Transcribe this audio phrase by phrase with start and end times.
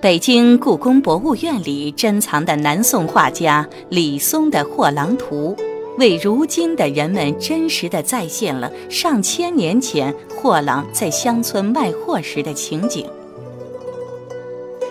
[0.00, 5.56] 北京故宫博物院里珍藏的南宋画家李松的《货郎图》，
[5.98, 13.04] 为如今的人们真实的再现了上千年前货郎在乡村卖货时的情景。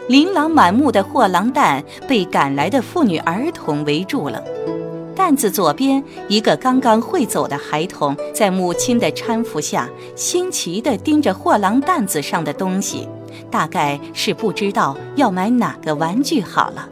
[0.09, 4.43] 琳琅满目的货郎担被赶来的妇女儿童围住了，
[5.15, 13.07] 担子左边，一个刚刚会走的孩童在母亲的搀扶下，新奇地盯着货郎担子上的东西。
[13.50, 16.87] 大概是不知道要买哪个玩具好了。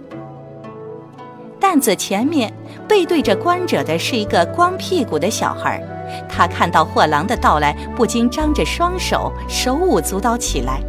[1.60, 2.54] 担子前面
[2.88, 5.82] 背对着观者的是一个光屁股的小孩，
[6.30, 10.80] 他看到货郎的到来，不禁张着双手，手舞足蹈起来。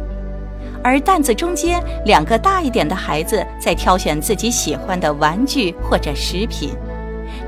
[0.83, 6.69] 而担子中间两个大一点的孩子在挑选自己喜欢的玩具或者食品。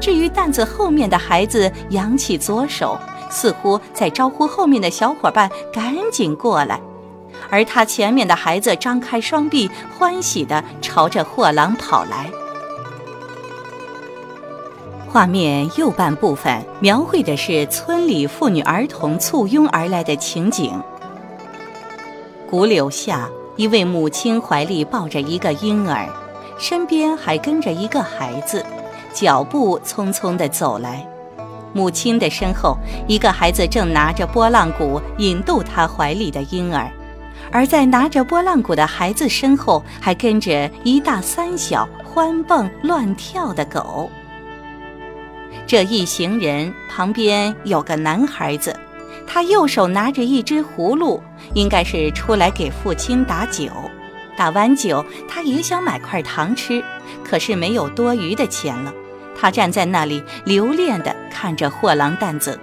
[0.01, 2.97] 至于担子后面的孩子，扬起左手，
[3.29, 6.81] 似乎在招呼后面的小伙伴赶紧过来。
[7.49, 12.29] 而他前面的孩子张开双臂，欢喜地朝着货郎跑来。
[15.07, 20.71] 画面右半部分描绘的是村里妇女儿童簇拥而来的情景。
[22.47, 26.07] 古柳下，一位母亲怀里抱着一个婴儿，
[26.59, 28.63] 身边还跟着一个孩子，
[29.11, 31.03] 脚步匆匆地走来。
[31.73, 36.87] 母亲的身后，一个孩子正拿着拨浪鼓引逗他怀里的婴儿。
[37.51, 44.09] 而在拿着拨浪鼓的孩子身后，还跟着一大三小欢蹦乱跳的狗。
[45.65, 48.75] 这一行人旁边有个男孩子，
[49.27, 51.21] 他右手拿着一只葫芦，
[51.53, 53.69] 应该是出来给父亲打酒。
[54.35, 56.83] 打完酒，他也想买块糖吃，
[57.23, 58.93] 可是没有多余的钱了。
[59.35, 62.59] 他站在那里，留恋地看着货郎担子。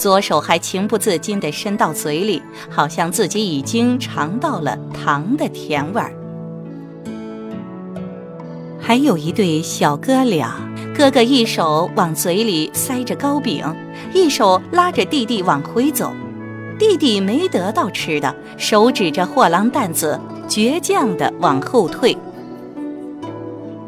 [0.00, 6.10] 左手还情不自禁地伸到嘴里，好像自己已经尝到了糖的甜味儿。
[8.80, 10.56] 还有一对小哥俩，
[10.96, 13.62] 哥哥一手往嘴里塞着糕饼，
[14.14, 16.10] 一手拉着弟弟往回走。
[16.78, 20.18] 弟弟没得到吃的，手指着货郎担子，
[20.48, 22.16] 倔强地往后退。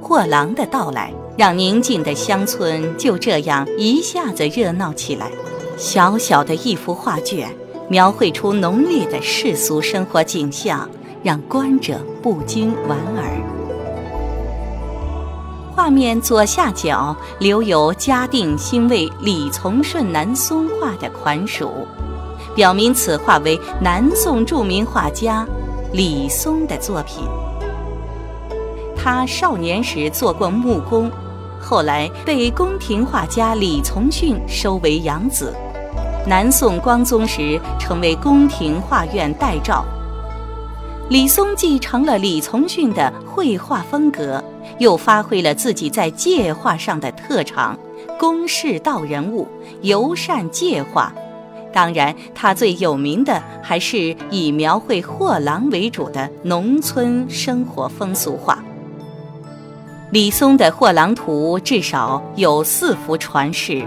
[0.03, 5.31] 货郎的到来，让宁静的乡村就这样一下子热闹起来。
[5.77, 7.49] 小小的一幅画卷，
[7.89, 10.89] 描绘出浓烈的世俗生活景象，
[11.23, 13.25] 让观者不禁莞尔。
[15.75, 21.71] 画面左下角留有嘉定兴卫李从顺南松画的款署，
[22.55, 25.47] 表明此画为南宋著名画家
[25.93, 27.25] 李松的作品。
[28.97, 31.11] 他少年时做过木工，
[31.63, 35.55] 后来被宫廷画家李从训收为养子。
[36.27, 39.85] 南宋光宗时，成为宫廷画院代照。
[41.09, 44.43] 李松继承了李从训的绘画风格，
[44.79, 47.79] 又发挥了自己在界画上的特长，
[48.19, 49.47] 公事道人物，
[49.83, 51.13] 尤善界画。
[51.73, 58.63] 当然，他最有名的还是以描绘货郎为主的农村生活风俗画。
[60.13, 63.83] 李松的《货郎图》至少有四幅传世。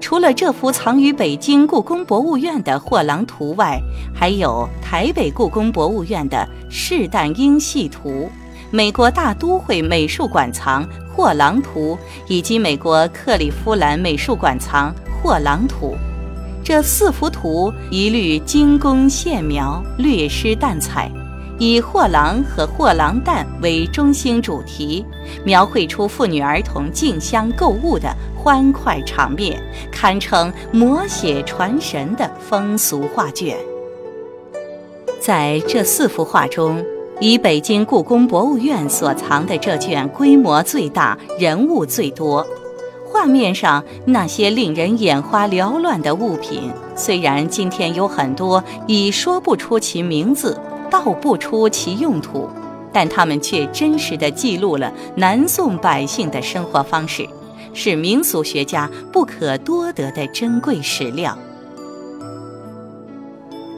[0.00, 3.80] 除了这幅藏于北京故宫博物院的《货郎图》外，
[4.12, 6.38] 还有台北故宫博物院的
[6.68, 8.10] 《士旦英系图》，
[8.72, 14.92] 美国大都会美术馆藏《货郎图》，以及美国克利夫兰美术馆藏
[15.22, 15.94] 《货郎图》。
[16.64, 21.08] 这四幅图一律精工线描，略施淡彩。
[21.60, 25.04] 以货郎和货郎担为中心主题，
[25.44, 29.62] 描绘出妇女儿童竞相购物的欢快场面，
[29.92, 33.58] 堪称摹写传神的风俗画卷。
[35.20, 36.82] 在这四幅画中，
[37.20, 42.46] 以北京故宫博物院所藏的这卷规模最大，人物最多。
[43.04, 50.58] 画面上那些令人眼花缭乱的物品，虽然今天有很多已说不出其名字。
[50.90, 52.48] 道不出其用途，
[52.92, 57.26] 但他们却真实地记录了南宋百姓的生活方式，
[57.72, 61.38] 是民俗学家不可多得的珍贵史料。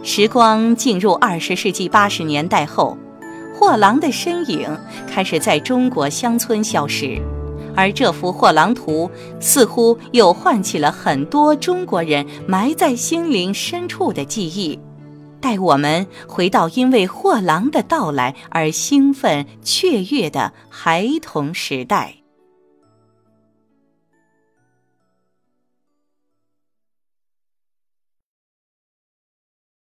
[0.03, 2.97] 时光进入二十世纪八十年代后，
[3.55, 4.67] 货郎的身影
[5.07, 7.21] 开始在中国乡村消失，
[7.77, 9.09] 而这幅货郎图
[9.39, 14.77] 似乎又唤起了很多中国人埋在心灵深处的记忆。
[15.43, 22.22] 带我们回到因为货郎的到来而兴奋雀跃的孩童时代。